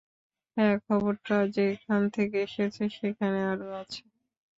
হ্যাঁ, 0.57 0.75
খবরটা 0.85 1.37
যেখান 1.55 2.01
থেকে 2.09 2.37
এসেছে 2.43 2.83
সেখানে 2.97 3.39
আরও 3.51 3.67
আছে। 3.81 4.01